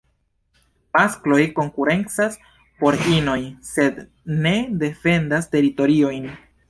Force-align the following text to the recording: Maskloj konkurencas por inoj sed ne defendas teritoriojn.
Maskloj 0.95 1.41
konkurencas 1.59 2.37
por 2.79 2.97
inoj 3.17 3.37
sed 3.73 4.01
ne 4.47 4.55
defendas 4.85 5.51
teritoriojn. 5.55 6.27